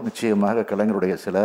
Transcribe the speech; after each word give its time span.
நிச்சயமாக 0.00 0.62
கலைஞருடைய 0.62 1.14
சில 1.14 1.36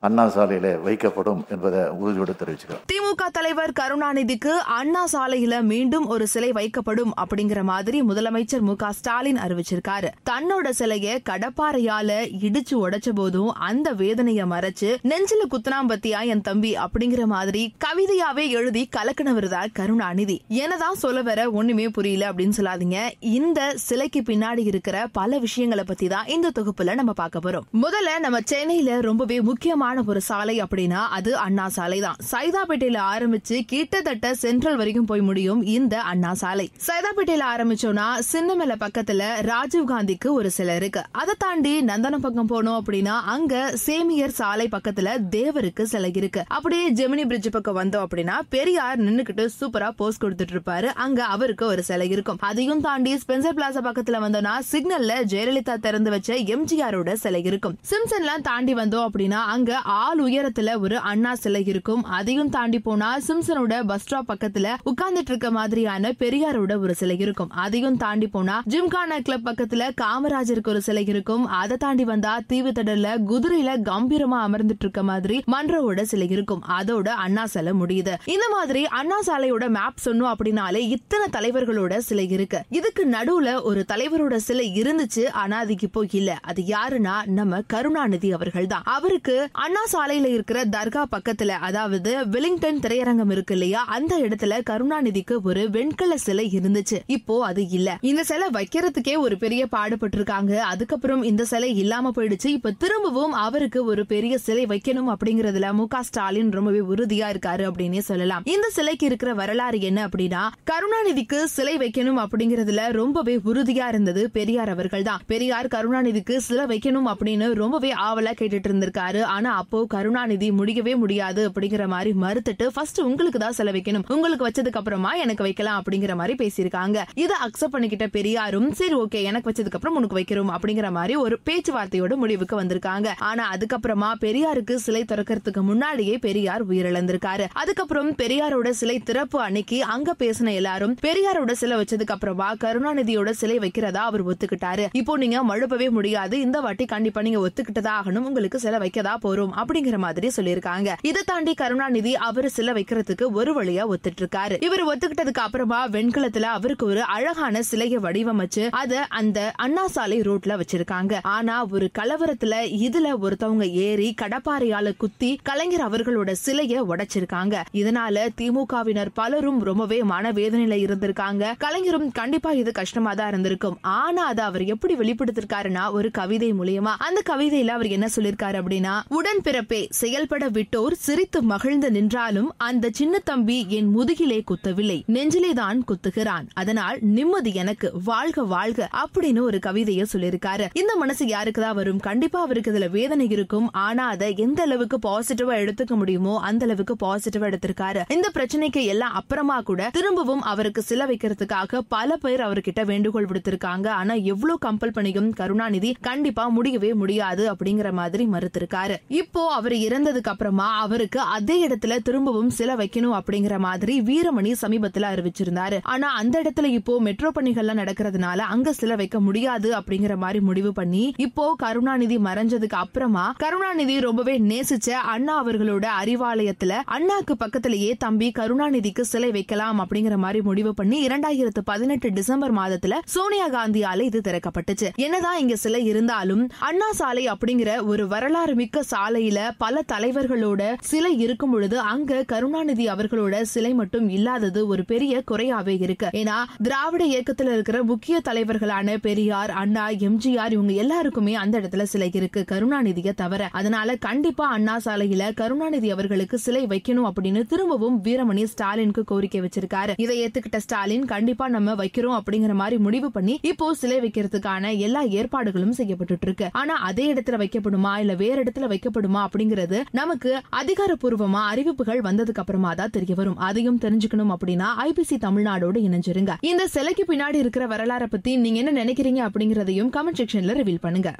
அண்ணா 0.00 0.24
சாலையில 0.26 0.68
வைக்கப்படும் 0.84 1.40
என்பதை 1.48 1.80
உறுதியோடு 1.88 2.34
தெரிவிச்சுக்கிறோம். 2.38 2.82
திமுக 2.92 3.22
தலைவர் 3.32 3.72
கருணாநிதிக்கு 3.80 4.48
அண்ணா 4.48 5.06
சாலையில 5.12 5.62
மீண்டும் 5.62 6.06
ஒரு 6.06 6.26
சிலை 6.26 6.52
வைக்கப்படும் 6.52 7.10
அப்படிங்கிற 7.20 7.62
மாதிரி 7.62 8.02
முதலமைச்சர் 8.02 8.60
மு 8.60 8.74
ஸ்டாலின் 8.90 9.36
அறிவிச்சிருக்காரு. 9.36 10.08
தன்னோட 10.30 10.70
சிலைய 10.78 11.18
கடப்பாறையால 11.30 12.10
இடிச்சு 12.40 12.74
உடைச்ச 12.74 13.08
போதும் 13.14 13.52
அந்த 13.52 13.92
வேதனைய 13.92 14.44
மறைச்சு 14.46 14.96
நெஞ்சில 15.02 15.48
குத்துனாம்பத்தியா 15.50 16.24
என் 16.24 16.40
தம்பி 16.40 16.76
அப்படிங்கிற 16.76 17.24
மாதிரி 17.24 17.74
கவிதையாவே 17.84 18.48
எழுதி 18.48 18.88
கலக்கினவர் 18.96 19.48
தான் 19.48 19.68
கருணாநிதி. 19.72 20.42
என்னதான் 20.48 20.94
சொல்ல 20.94 21.22
வர 21.22 21.50
ஒண்ணுமே 21.50 21.88
புரியல 21.88 22.32
அப்படின்னு 22.32 22.52
சொல்லாதீங்க. 22.56 23.10
இந்த 23.20 23.72
சிலைக்கு 23.76 24.20
பின்னாடி 24.20 24.64
இருக்கிற 24.64 25.08
பல 25.12 25.38
விஷயங்களை 25.38 25.84
பத்தி 25.84 26.08
தான் 26.08 26.26
இந்த 26.26 26.50
தொகுப்புல 26.58 26.94
நம்ம 26.94 27.12
பார்க்க 27.12 27.38
போறோம். 27.38 27.68
முதல்ல 27.82 28.18
நம்ம 28.18 28.38
சென்னையில 28.44 29.00
ரொம்பவே 29.00 29.40
முக்கியமான 29.40 29.86
ஒரு 30.06 30.20
சாலை 30.20 30.62
அப்படின்னா 30.62 31.00
அது 31.10 31.36
அண்ணா 31.36 31.68
சாலை 31.68 32.00
தான் 32.00 32.16
சைதாப்பேட்டையில 32.30 32.98
ஆரம்பிச்சு 33.14 33.60
கிட்டத்தட்ட 33.66 34.34
சென்ட்ரல் 34.34 34.76
வரைக்கும் 34.76 35.04
போய் 35.04 35.20
முடியும் 35.20 35.62
இந்த 35.62 36.00
அண்ணா 36.00 36.34
சாலை. 36.34 36.70
சைதாப்பேட்டையில 36.86 37.44
ஆரம்பிச்சோம்னா 37.56 38.06
சின்னமலை 38.32 38.76
பக்கத்துல 38.80 39.42
ராஜீவ் 39.42 39.90
காந்திக்கு 39.90 40.32
ஒரு 40.32 40.50
சிலை 40.50 40.76
இருக்கு. 40.76 41.02
அதை 41.12 41.34
தாண்டி 41.38 41.80
நந்தனம் 41.80 42.16
பக்கம் 42.16 42.48
போனோம் 42.48 42.80
அப்படின்னா 42.80 43.20
அங்க 43.24 43.76
சேமியர் 43.76 44.30
சாலை 44.30 44.68
பக்கத்துல 44.72 45.18
தேவருக்கு 45.30 45.82
சிலை 45.82 46.10
இருக்கு. 46.14 46.44
அப்படியே 46.48 46.92
ஜெமினி 46.92 47.26
பிரிட்ஜ் 47.26 47.50
பக்கம் 47.50 47.76
வந்தோம் 47.76 48.06
அப்படின்னா 48.06 48.38
பெரியார் 48.48 49.04
நின்னுக்கிட்டு 49.04 49.48
சூப்பரா 49.60 49.90
போஸ் 49.90 50.22
கொடுத்துட்டு 50.24 50.54
இருப்பாரு. 50.54 50.84
அங்க 50.84 51.24
அவருக்கு 51.24 51.66
ஒரு 51.66 51.82
சிலை 51.82 52.08
இருக்கும். 52.08 52.36
அதையும் 52.40 52.80
தாண்டி 52.80 53.14
ஸ்பென்சர் 53.14 53.56
பிளாசா 53.56 53.82
பக்கத்துல 53.88 54.18
வந்தோம்னா 54.20 54.58
சிக்னல்ல 54.72 55.12
ஜெயலலிதா 55.24 55.76
திறந்து 55.76 56.10
வச்ச 56.10 56.34
எம்ஜிஆரோட 56.34 57.12
சிலை 57.12 57.42
இருக்கும். 57.42 57.78
சிம்சன்லாம் 57.90 58.40
தாண்டி 58.42 58.74
வந்தோம் 58.74 59.08
அப்படின்னா 59.08 59.40
அங்க 59.54 59.77
ஆள் 59.82 60.22
உயரத்துல 60.22 60.80
ஒரு 60.80 60.98
அண்ணா 60.98 61.34
சிலை 61.34 61.64
இருக்கும். 61.64 62.04
அதையும் 62.04 62.50
தாண்டி 62.50 62.78
போனா 62.78 63.18
சிம்சனோட 63.18 63.82
பஸ் 63.86 64.02
ஸ்டாப் 64.02 64.32
பக்கத்துல 64.32 64.74
உட்கார்ந்துட்டு 64.84 65.28
இருக்க 65.28 65.50
மாதிரியான 65.50 66.10
பெரியாரோட 66.10 66.78
ஒரு 66.78 66.94
சிலை 66.94 67.18
இருக்கும். 67.18 67.50
அதையும் 67.50 67.96
தாண்டி 67.96 68.26
போனா 68.26 68.62
ஜிம்கானா 68.68 69.20
கிளப் 69.22 69.48
பக்கத்துல 69.48 69.90
காமராஜருக்கு 70.00 70.68
ஒரு 70.68 70.82
சிலை 70.82 71.04
இருக்கும். 71.06 71.46
அதை 71.46 71.76
தாண்டி 71.76 72.04
வந்தா 72.04 72.40
தீவு 72.46 72.70
தடல்ல 72.70 73.16
குதிரையில 73.28 73.76
கம்பீரமா 73.82 74.38
அமர்ந்துட்டு 74.46 74.76
இருக்க 74.78 75.02
மாதிரி 75.02 75.42
மன்றோட 75.52 76.02
சிலை 76.02 76.28
இருக்கும். 76.28 76.62
அதோட 76.78 77.08
அண்ணா 77.08 77.46
சிலை 77.46 77.72
முடியுது. 77.72 78.14
இந்த 78.24 78.48
மாதிரி 78.52 78.86
அண்ணா 78.86 79.20
சாலையோட 79.26 79.68
மேப் 79.68 79.98
சொன்னோம் 80.04 80.34
அப்படின்னாலே 80.38 80.76
இத்தனை 80.76 81.26
தலைவர்களோட 81.32 81.96
சிலை 81.98 82.30
இருக்கு. 82.30 82.62
இதுக்கு 82.68 83.06
நடுவுல 83.06 83.62
ஒரு 83.62 83.84
தலைவரோட 83.92 84.36
சிலை 84.36 84.80
இருந்துச்சு 84.82 85.28
ஆனா 85.28 85.58
அதுக்கு 85.58 85.86
இப்போ 85.86 86.06
இல்ல. 86.10 86.38
அது 86.42 86.62
யாருன்னா 86.62 87.26
நம்ம 87.26 87.60
கருணாநிதி 87.66 88.32
அவர்கள் 88.32 88.66
தான். 88.66 88.82
அவருக்கு 88.84 89.48
அண்ணா 89.68 89.84
சாலையில 89.92 90.24
இருக்கிற 90.24 90.64
தர்கா 90.64 91.04
பக்கத்துல 91.12 91.48
அதாவது 91.48 92.28
வெலிங்டன் 92.28 92.78
திரையரங்கம் 92.78 93.30
இருக்கு 93.30 93.52
இல்லையா? 93.52 93.84
அந்த 93.84 94.18
இடத்துல 94.18 94.60
கருணாநிதிக்கு 94.70 95.36
ஒரு 95.42 95.70
வெண்கல 95.70 96.16
சிலை 96.16 96.50
இருந்துச்சு. 96.52 96.98
இப்போ 97.06 97.44
அது 97.44 97.68
இல்ல. 97.68 97.98
இந்த 98.00 98.24
சிலை 98.24 98.48
வைக்கிறதுக்கே 98.52 99.18
ஒரு 99.18 99.36
பெரிய 99.36 99.66
பாடுபட்டிருக்காங்க. 99.76 100.56
அதுக்கப்புறம் 100.56 101.22
இந்த 101.22 101.44
சிலை 101.44 101.76
இல்லாம 101.76 102.12
போயிடுச்சு. 102.16 102.46
இப்ப 102.46 102.70
திரும்பவும் 102.70 103.32
அவருக்கு 103.32 103.84
ஒரு 103.84 104.06
பெரிய 104.06 104.38
சிலை 104.38 104.66
வைக்கணும் 104.66 105.14
அப்படிங்கறதுல 105.14 105.72
மு 105.72 105.86
ஸ்டாலின் 106.00 106.50
ரொம்பவே 106.50 106.78
உறுதியா 106.78 107.26
இருக்காரு 107.28 107.70
அப்படின்னே 107.70 107.98
சொல்லலாம். 107.98 108.42
இந்த 108.44 108.68
சிலைக்கு 108.68 109.06
இருக்கிற 109.06 109.34
வரலாறு 109.34 109.80
என்ன 109.80 110.06
அப்படின்னா 110.06 110.48
கருணாநிதிக்கு 110.70 111.44
சிலை 111.44 111.76
வைக்கணும் 111.76 112.24
அப்படிங்கறதுல 112.24 112.92
ரொம்பவே 112.92 113.36
உறுதியா 113.36 113.88
இருந்தது 113.88 114.30
பெரியார் 114.30 114.68
அவர்கள் 114.68 115.02
தான் 115.02 115.20
பெரியார் 115.26 115.66
கருணாநிதிக்கு 115.66 116.36
சிலை 116.36 116.64
வைக்கணும் 116.64 117.12
அப்படின்னு 117.12 117.52
ரொம்பவே 117.52 117.92
ஆவலா 117.92 118.32
கேட்டுட்டு 118.40 118.68
இருந்திருக்காரு. 118.68 119.22
ஆனா 119.22 119.56
அப்போ 119.62 119.80
கருணாநிதி 119.96 120.50
முடியவே 120.60 120.96
முடியாது 121.04 121.44
அப்படிங்கிற 121.50 121.86
மாதிரி 121.96 122.12
மறுத்துட்டு 122.26 122.66
ஃபர்ஸ்ட் 122.76 123.02
உங்களுக்கு 123.10 123.42
தான் 123.46 123.58
செலவிக்கணும் 123.60 123.76
வைக்கணும். 123.78 124.04
உங்களுக்கு 124.14 124.46
வச்சதுக்கு 124.46 124.78
அப்புறமா 124.80 125.10
எனக்கு 125.24 125.42
வைக்கலாம் 125.46 125.78
அப்படிங்கிற 125.80 126.12
மாதிரி 126.20 126.34
பேசியிருக்காங்க. 126.42 126.98
இதை 127.24 127.36
அக்செப்ட் 127.46 127.74
பண்ணிக்கிட்ட 127.74 128.06
பெரியாரும் 128.16 128.68
சரி 128.80 128.96
ஓகே 129.02 129.20
எனக்கு 129.30 129.48
வச்சதுக்கு 129.50 129.78
அப்புறம் 129.78 129.96
உனக்கு 130.00 130.18
வைக்கிறோம் 130.18 130.52
அப்படிங்கிற 130.56 130.88
மாதிரி 130.98 131.14
ஒரு 131.24 131.36
பேச்சுவார்த்தையோட 131.48 132.16
முடிவுக்கு 132.22 132.56
வந்திருக்காங்க. 132.60 133.08
ஆனா 133.30 133.44
அதுக்கப்புறமா 133.54 134.10
பெரியாருக்கு 134.24 134.74
சிலை 134.86 135.02
திறக்கிறதுக்கு 135.12 135.62
முன்னாடியே 135.70 136.14
பெரியார் 136.26 136.64
உயிரிழந்திருக்காரு. 136.70 137.46
அதுக்கப்புறம் 137.62 138.10
பெரியாரோட 138.22 138.68
சிலை 138.80 138.98
திறப்பு 139.10 139.38
அன்னைக்கு 139.46 139.78
அங்க 139.94 140.14
பேசின 140.22 140.54
எல்லாரும் 140.60 140.94
பெரியாரோட 141.06 141.52
சிலை 141.62 141.76
வச்சதுக்கு 141.82 142.14
அப்புறமா 142.16 142.48
கருணாநிதியோட 142.64 143.30
சிலை 143.42 143.58
வைக்கிறதா 143.64 144.02
அவர் 144.10 144.26
ஒத்துக்கிட்டாரு. 144.30 144.86
இப்போ 145.00 145.16
நீங்க 145.24 145.38
மழுப்பவே 145.50 145.88
முடியாது. 145.98 146.36
இந்த 146.46 146.58
வாட்டி 146.66 146.84
கண்டிப்பா 146.94 147.20
நீங்க 147.28 147.40
ஒத்துக்கிட்டதா 147.46 147.94
ஆகணும். 147.98 148.26
உங்களுக்கு 148.30 148.58
சிலை 148.64 148.78
வைக்கதா 148.84 149.14
போறோம். 149.26 149.47
வேண்டும் 149.48 149.58
அப்படிங்கிற 149.58 149.96
மாதிரி 149.98 150.28
சொல்லியிருக்காங்க. 150.36 150.88
இதை 151.02 151.22
தாண்டி 151.26 151.54
கருணாநிதி 151.54 152.16
அவர் 152.16 152.48
சிலை 152.48 152.72
வைக்கிறதுக்கு 152.74 153.24
ஒரு 153.32 153.52
வழியா 153.62 153.84
ஒத்துட்டு 153.92 154.20
இருக்காரு 154.20 154.62
இவர் 154.64 154.84
ஒத்துக்கிட்டதுக்கு 154.86 155.44
அப்புறமா 155.46 155.88
வெண்கலத்துல 155.88 156.40
அவருக்கு 156.40 156.86
ஒரு 156.86 157.02
அழகான 157.02 157.62
சிலையை 157.62 157.98
வடிவமைச்சு 157.98 158.68
அத 158.70 159.06
அந்த 159.08 159.52
அண்ணா 159.54 159.86
சாலை 159.86 160.20
ரோட்ல 160.20 160.60
வச்சிருக்காங்க. 160.60 161.14
ஆனா 161.22 161.66
ஒரு 161.70 161.90
கலவரத்துல 161.98 162.54
இதுல 162.86 163.08
ஒருத்தவங்க 163.22 163.70
ஏறி 163.70 164.14
கடப்பாறையால 164.22 164.96
குத்தி 164.96 165.40
கலைஞர் 165.42 165.86
அவர்களோட 165.88 166.34
சிலைய 166.46 166.84
உடைச்சிருக்காங்க. 166.90 167.64
இதனால 167.72 168.26
திமுகவினர் 168.40 169.12
பலரும் 169.14 169.60
ரொம்பவே 169.62 170.02
மனவேதனையில 170.02 170.76
இருந்திருக்காங்க. 170.84 171.54
கலைஞரும் 171.58 172.12
கண்டிப்பா 172.12 172.50
இது 172.50 172.72
கஷ்டமா 172.72 173.14
தான் 173.14 173.28
இருந்திருக்கும். 173.28 173.78
ஆனா 173.80 174.24
அதை 174.26 174.44
அவர் 174.44 174.64
எப்படி 174.64 174.94
வெளிப்படுத்திருக்காருன்னா 174.94 175.90
ஒரு 175.92 176.10
கவிதை 176.10 176.52
மூலியமா. 176.52 176.94
அந்த 176.98 177.22
கவிதையில 177.30 177.66
அவர் 177.66 177.86
என்ன 177.86 178.06
சொல்லிருக்காரு 178.16 178.56
அப்படின்னா 178.62 178.94
உடன் 179.08 179.37
பிறப்பே 179.40 179.86
செயல்பட 179.90 180.48
விட்டோர் 180.48 180.94
சிரித்து 180.94 181.42
மகிழ்ந்து 181.42 181.90
நின்றாலும் 181.90 182.54
அந்த 182.56 182.88
சின்ன 182.92 183.18
தம்பி 183.18 183.66
என் 183.68 183.86
முதுகிலே 183.86 184.44
குத்தவில்லை. 184.50 185.02
நெஞ்சிலே 185.06 185.52
தான் 185.52 185.84
குத்துகிறான். 185.88 186.46
அதனால் 186.52 186.98
நிம்மதி 187.00 187.54
எனக்கு. 187.54 187.92
வாழ்க 188.04 188.42
வாழ்க 188.42 188.88
அப்படின்னு 188.92 189.40
ஒரு 189.40 189.58
கவிதைய 189.66 190.04
சொல்லியிருக்காரு. 190.12 190.66
இந்த 190.72 190.96
மனசு 190.96 191.26
யாருக்குதான் 191.26 191.74
வரும்? 191.74 191.98
கண்டிப்பா 191.98 192.40
அவருக்கு 192.40 192.72
இதுல 192.72 192.90
வேதனை 192.90 193.28
இருக்கும். 193.28 193.72
ஆனா 193.72 194.06
அதை 194.06 194.34
எந்த 194.36 194.62
அளவுக்கு 194.62 194.98
பாசிட்டிவா 195.08 195.54
எடுத்துக்க 195.54 195.94
முடியுமோ 195.94 196.40
அந்த 196.40 196.64
அளவுக்கு 196.64 196.96
பாசிட்டிவா 197.06 197.52
எடுத்திருக்காரு. 197.52 198.12
இந்த 198.12 198.30
பிரச்சனைக்கு 198.34 198.84
எல்லாம் 198.84 199.12
அப்புறமா 199.12 199.60
கூட 199.60 199.90
திரும்பவும் 199.92 200.42
அவருக்கு 200.42 200.82
சில 200.82 201.06
வைக்கிறதுக்காக 201.06 201.78
பல 201.88 202.16
பேர் 202.16 202.40
அவர்கிட்ட 202.40 202.84
வேண்டுகோள் 202.84 203.26
விடுத்திருக்காங்க. 203.26 203.86
ஆனா 203.88 204.14
எவ்வளவு 204.14 204.58
கம்பல் 204.58 204.90
பண்ணியும் 204.90 205.30
கருணாநிதி 205.30 205.96
கண்டிப்பா 206.00 206.48
முடியவே 206.48 206.94
முடியாது 206.94 207.54
அப்படிங்கிற 207.54 207.92
மாதிரி 207.92 208.26
மறுத்திருக்காரு. 208.32 208.96
இப்போ 209.18 209.42
அவர் 209.52 209.74
இறந்ததுக்கு 209.86 210.30
அப்புறமா 210.32 210.66
அவருக்கு 210.78 211.20
அதே 211.36 211.56
இடத்துல 211.66 211.96
திரும்பவும் 211.98 212.50
சில 212.50 212.76
வைக்கணும் 212.76 213.14
அப்படிங்கிற 213.18 213.54
மாதிரி 213.58 213.94
வீரமணி 214.00 214.52
சமீபத்துல 214.62 215.08
அறிவிச்சிருந்தாரு. 215.12 215.78
ஆனா 215.82 216.08
அந்த 216.14 216.34
இடத்துல 216.42 216.66
இப்போ 216.78 216.94
மெட்ரோ 217.00 217.30
பணிகள்லாம் 217.34 217.80
நடக்கிறதுனால 217.82 218.38
அங்க 218.54 218.72
சில 218.72 218.96
வைக்க 218.96 219.20
முடியாது 219.20 219.68
அப்படிங்கிற 219.78 220.16
மாதிரி 220.16 220.40
முடிவு 220.40 220.72
பண்ணி 220.72 221.04
இப்போ 221.16 221.44
கருணாநிதி 221.58 222.18
மறைஞ்சதுக்கு 222.18 222.78
அப்புறமா 222.82 223.24
கருணாநிதி 223.38 223.96
ரொம்பவே 224.00 224.34
நேசிச்ச 224.50 224.90
அண்ணா 225.14 225.36
அவர்களோட 225.44 225.86
அறிவாலயத்துல 226.00 226.74
அண்ணாக்கு 226.96 227.36
பக்கத்திலேயே 227.38 227.90
தம்பி 227.98 228.28
கருணாநிதிக்கு 228.38 229.06
சிலை 229.12 229.30
வைக்கலாம் 229.30 229.80
அப்படிங்கிற 229.80 230.16
மாதிரி 230.16 230.42
முடிவு 230.42 230.74
பண்ணி 230.74 231.00
இரண்டாயிரத்து 231.06 231.64
பதினெட்டு 231.64 232.10
டிசம்பர் 232.10 232.56
மாதத்துல 232.60 232.94
சோனியா 233.14 233.48
காந்தியால 233.48 234.06
இது 234.10 234.20
திறக்கப்பட்டுச்சு. 234.28 234.90
என்னதான் 235.06 235.38
இங்க 235.38 235.56
சிலை 235.56 235.82
இருந்தாலும் 235.84 236.44
அண்ணா 236.58 236.90
சாலை 236.92 237.26
அப்படிங்கிற 237.32 237.70
ஒரு 237.84 238.06
வரலாறு 238.08 238.54
மிக்க 238.54 238.82
சாலை 238.82 239.06
சாலையில 239.08 239.50
பல 239.58 239.82
தலைவர்களோட 239.92 240.74
சிலை 240.80 241.18
இருக்கும் 241.18 241.50
பொழுது 241.50 241.78
அங்க 241.78 242.22
கருணாநிதி 242.22 242.86
அவர்களோட 242.86 243.42
சிலை 243.42 243.74
மட்டும் 243.74 244.08
இல்லாதது 244.08 244.66
ஒரு 244.66 244.84
பெரிய 244.84 245.22
குறையாவே 245.30 245.80
இருக்கு. 245.80 246.08
ஏன்னா 246.12 246.36
திராவிட 246.62 247.04
இயக்கத்துல 247.04 247.52
இருக்கிற 247.52 247.82
முக்கிய 247.82 248.20
தலைவர்களான 248.20 248.96
பெரியார் 248.96 249.50
அண்ணா 249.50 249.88
எம்ஜிஆர் 249.88 250.52
இவங்க 250.52 250.72
எல்லாருக்குமே 250.72 251.34
அந்த 251.34 251.60
இடத்துல 251.60 251.82
சிலை 251.82 252.10
இருக்கு 252.12 252.44
கருணாநிதியை 252.50 253.14
தவிர. 253.14 253.48
அதனால 253.52 253.96
கண்டிப்பா 253.96 254.48
அண்ணா 254.48 254.80
சாலையில 254.84 255.34
கருணாநிதி 255.34 255.90
அவர்களுக்கு 255.90 256.38
சிலை 256.38 256.66
வைக்கணும் 256.66 257.10
அப்படின்னு 257.10 257.46
திரும்பவும் 257.46 258.02
வீரமணி 258.04 258.44
ஸ்டாலினுக்கு 258.44 259.04
கோரிக்கை 259.04 259.40
வச்சிருக்காரு. 259.40 259.94
இதை 259.96 260.26
ஏத்துக்கிட்ட 260.26 260.56
ஸ்டாலின் 260.56 261.04
கண்டிப்பா 261.04 261.48
நம்ம 261.48 261.74
வைக்கிறோம் 261.74 262.20
அப்படிங்கிற 262.20 262.52
மாதிரி 262.52 262.78
முடிவு 262.78 263.10
பண்ணி 263.10 263.38
இப்போ 263.42 263.74
சிலை 263.74 264.00
வைக்கிறதுக்கான 264.00 264.76
எல்லா 264.78 265.02
ஏற்பாடுகளும் 265.02 265.72
செய்யப்பட்டு 265.72 266.16
இருக்கு. 266.20 266.48
ஆனா 266.52 266.74
அதே 266.74 267.12
இடத்துல 267.12 267.36
வைக்கப்படுமா? 267.44 267.98
இல்ல 267.98 268.14
வேற 268.14 268.42
இடத்துல 268.42 268.56
வைக்கப்படும்? 268.58 268.96
அப்படிங்கிறது 269.06 269.82
நமக்கு 269.90 270.42
அதிகாரப்பூர்வமா 270.50 271.42
அறிவிப்புகள் 271.46 272.02
வந்ததுக்கு 272.02 272.42
அப்புறமா 272.42 272.74
தான் 272.74 272.90
தெரிய 272.90 273.14
வரும். 273.14 273.36
அதையும் 273.36 273.78
தெரிஞ்சுக்கணும் 273.78 274.34
அப்படின்னா 274.34 274.66
ஐபிசி 274.78 275.18
தமிழ்நாடோடு 275.18 275.80
இணைஞ்சிருங்க. 275.80 276.34
இந்த 276.40 276.66
சிலைக்கு 276.66 277.04
பின்னாடி 277.08 277.34
இருக்கிற 277.34 277.66
வரலாறை 277.66 278.06
பத்தி 278.10 278.36
நீங்க 278.36 278.58
என்ன 278.58 278.84
நினைக்கிறீங்க 278.84 279.30
அப்படிங்கறதையும் 279.30 279.90
கமெண்ட் 279.96 280.20
செக்ஷன்ல 280.22 280.56
ரிவீல் 280.60 280.80
பண்ணுங்க. 280.80 281.12